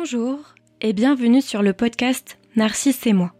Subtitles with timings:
[0.00, 0.38] Bonjour
[0.80, 3.32] et bienvenue sur le podcast Narcisse et moi.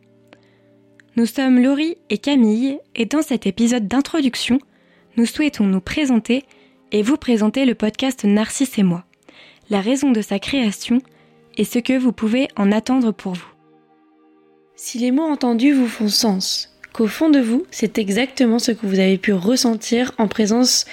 [1.15, 4.59] Nous sommes Laurie et Camille et dans cet épisode d'introduction,
[5.17, 6.45] nous souhaitons nous présenter
[6.91, 9.05] et vous présenter le podcast Narcisse et moi,
[9.71, 11.01] la raison de sa création
[11.57, 13.53] et ce que vous pouvez en attendre pour vous.
[14.75, 18.85] Si les mots entendus vous font sens, qu'au fond de vous, c'est exactement ce que
[18.85, 20.87] vous avez pu ressentir en présence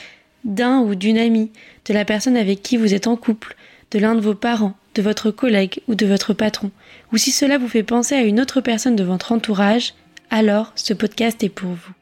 [0.43, 1.51] d'un ou d'une amie,
[1.85, 3.55] de la personne avec qui vous êtes en couple,
[3.89, 6.71] de l'un de vos parents, de votre collègue ou de votre patron,
[7.13, 9.93] ou si cela vous fait penser à une autre personne de votre entourage,
[10.29, 11.93] alors ce podcast est pour vous.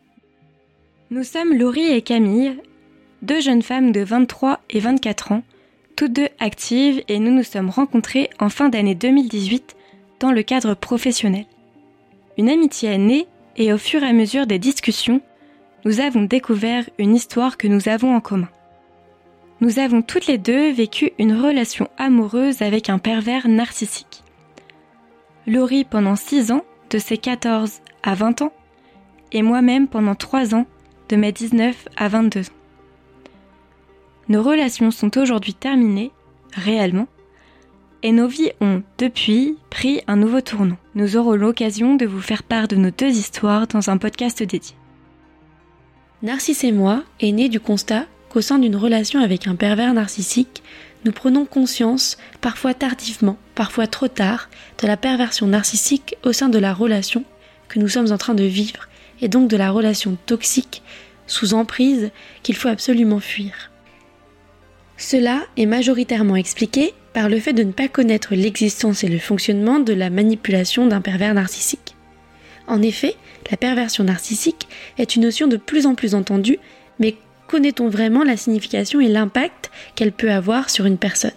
[1.12, 2.56] Nous sommes Laurie et Camille,
[3.22, 5.44] deux jeunes femmes de 23 et 24 ans,
[5.96, 9.76] toutes deux actives et nous nous sommes rencontrées en fin d'année 2018
[10.20, 11.46] dans le cadre professionnel.
[12.38, 15.22] Une amitié est née et au fur et à mesure des discussions,
[15.86, 18.50] nous avons découvert une histoire que nous avons en commun.
[19.63, 24.21] Nous avons toutes les deux vécu une relation amoureuse avec un pervers narcissique.
[25.48, 28.51] Laurie pendant 6 ans, de ses 14 à 20 ans,
[29.32, 30.65] et moi-même pendant 3 ans,
[31.07, 32.60] de mes 19 à 22 ans.
[34.27, 36.12] Nos relations sont aujourd'hui terminées,
[36.51, 37.07] réellement,
[38.01, 40.77] et nos vies ont, depuis, pris un nouveau tournant.
[40.93, 44.76] Nous aurons l'occasion de vous faire part de nos deux histoires dans un podcast dédié.
[46.21, 50.63] Narcisse et moi est né du constat qu'au sein d'une relation avec un pervers narcissique,
[51.05, 54.49] nous prenons conscience, parfois tardivement, parfois trop tard,
[54.81, 57.26] de la perversion narcissique au sein de la relation
[57.67, 58.89] que nous sommes en train de vivre,
[59.21, 60.81] et donc de la relation toxique,
[61.27, 62.09] sous emprise,
[62.41, 63.70] qu'il faut absolument fuir.
[64.97, 69.79] Cela est majoritairement expliqué par le fait de ne pas connaître l'existence et le fonctionnement
[69.79, 71.95] de la manipulation d'un pervers narcissique.
[72.66, 73.16] En effet,
[73.51, 74.67] la perversion narcissique
[74.97, 76.57] est une notion de plus en plus entendue,
[77.53, 81.29] connaît-on vraiment la signification et l'impact qu'elle peut avoir sur une personne?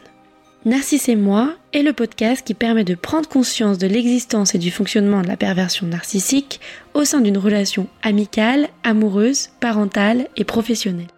[0.65, 4.71] Narcisse et moi est le podcast qui permet de prendre conscience de l'existence et du
[4.71, 6.59] fonctionnement de la perversion narcissique
[6.95, 11.09] au sein d'une relation amicale, amoureuse, parentale et professionnelle.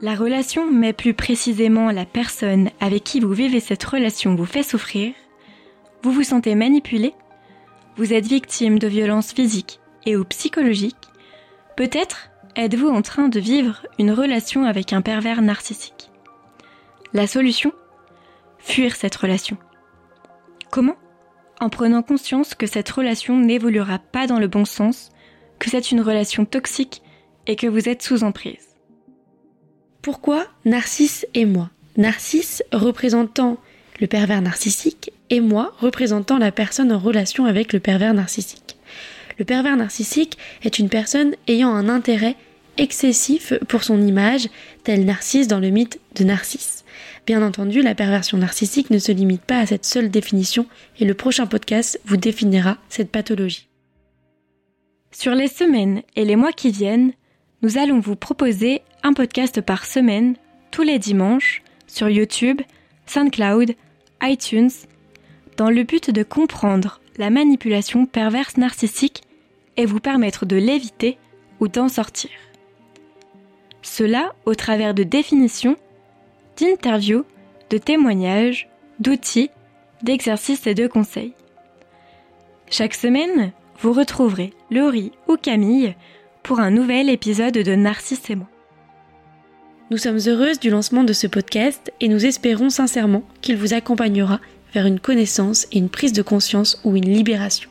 [0.00, 4.64] La relation, mais plus précisément la personne avec qui vous vivez cette relation vous fait
[4.64, 5.12] souffrir,
[6.02, 7.14] vous vous sentez manipulé,
[7.96, 10.96] vous êtes victime de violences physiques et ou psychologiques,
[11.76, 16.10] peut-être êtes-vous en train de vivre une relation avec un pervers narcissique?
[17.12, 17.72] La solution?
[18.58, 19.56] Fuir cette relation.
[20.70, 20.96] Comment?
[21.60, 25.10] En prenant conscience que cette relation n'évoluera pas dans le bon sens,
[25.60, 27.02] que c'est une relation toxique
[27.46, 28.74] et que vous êtes sous emprise.
[30.02, 31.70] Pourquoi Narcisse et moi?
[31.96, 33.58] Narcisse représentant
[34.00, 38.76] le pervers narcissique et moi représentant la personne en relation avec le pervers narcissique.
[39.38, 42.34] Le pervers narcissique est une personne ayant un intérêt
[42.78, 44.48] excessif pour son image,
[44.84, 46.84] tel Narcisse dans le mythe de Narcisse.
[47.26, 50.66] Bien entendu, la perversion narcissique ne se limite pas à cette seule définition
[50.98, 53.68] et le prochain podcast vous définira cette pathologie.
[55.10, 57.12] Sur les semaines et les mois qui viennent,
[57.62, 60.36] nous allons vous proposer un podcast par semaine,
[60.70, 62.60] tous les dimanches, sur YouTube,
[63.06, 63.74] SoundCloud,
[64.22, 64.70] iTunes,
[65.56, 69.22] dans le but de comprendre la manipulation perverse narcissique
[69.76, 71.18] et vous permettre de l'éviter
[71.60, 72.30] ou d'en sortir.
[73.90, 75.76] Cela au travers de définitions,
[76.60, 77.24] d'interviews,
[77.70, 78.68] de témoignages,
[79.00, 79.50] d'outils,
[80.02, 81.34] d'exercices et de conseils.
[82.70, 83.50] Chaque semaine,
[83.80, 85.96] vous retrouverez Laurie ou Camille
[86.42, 88.48] pour un nouvel épisode de Narcisse et moi.
[89.90, 94.38] Nous sommes heureuses du lancement de ce podcast et nous espérons sincèrement qu'il vous accompagnera
[94.74, 97.70] vers une connaissance et une prise de conscience ou une libération.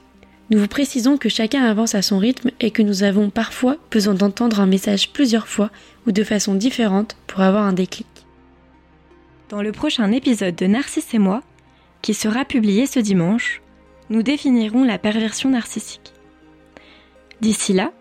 [0.50, 4.13] Nous vous précisons que chacun avance à son rythme et que nous avons parfois besoin
[4.13, 5.69] d'entendre un message plusieurs fois
[6.06, 8.08] ou de façon différente pour avoir un déclic.
[9.50, 11.44] Dans le prochain épisode de Narcisse et moi,
[12.02, 13.62] qui sera publié ce dimanche,
[14.09, 16.13] nous définirons la perversion narcissique.
[17.41, 17.91] D'ici là,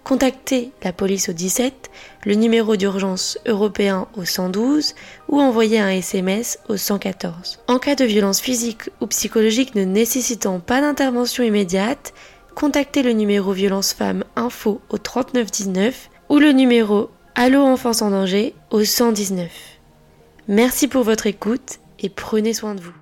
[0.04, 1.90] contactez la police au 17,
[2.26, 4.94] le numéro d'urgence européen au 112
[5.28, 7.60] ou envoyez un SMS au 114.
[7.66, 12.12] En cas de violence physique ou psychologique ne nécessitant pas d'intervention immédiate,
[12.54, 18.54] contactez le numéro violence femmes info au 3919 ou le numéro Allo enfance en danger
[18.70, 19.48] au 119.
[20.48, 22.92] Merci pour votre écoute et prenez soin de vous.